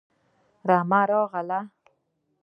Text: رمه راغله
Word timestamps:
رمه 0.69 1.01
راغله 1.11 1.59